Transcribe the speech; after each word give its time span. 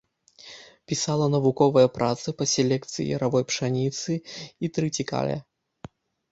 Пісала 0.91 1.27
навуковыя 1.33 1.91
працы 1.99 2.27
па 2.41 2.49
селекцыі 2.55 3.07
яравой 3.17 3.47
пшаніцы 3.53 4.11
і 4.63 4.75
трыцікале. 4.79 5.41